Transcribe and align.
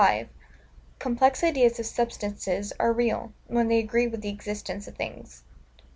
Complex 0.97 1.43
Ideas 1.43 1.77
of 1.79 1.85
Substances 1.85 2.73
are 2.79 2.91
real, 2.91 3.33
when 3.45 3.67
they 3.67 3.77
agree 3.77 4.07
with 4.07 4.21
the 4.21 4.29
existence 4.29 4.87
of 4.87 4.95
Things. 4.95 5.43